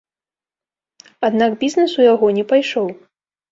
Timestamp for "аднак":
1.29-1.51